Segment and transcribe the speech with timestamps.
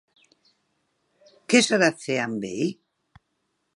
[1.53, 2.65] Què s'ha de fer amb ell?